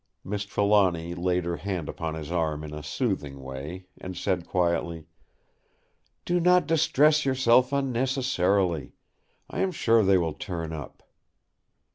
[0.23, 5.05] Miss Trelawny laid her hand upon his arm in a soothing way, and said quietly:
[6.25, 8.93] "Do not distress yourself unnecessarily.
[9.47, 11.03] I am sure they will turn up."